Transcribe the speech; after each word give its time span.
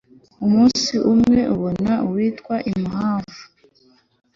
umunsi 0.45 0.93
umwe, 1.11 1.39
umubona 1.53 1.93
witwa 2.13 2.55
imhamvu 2.71 3.39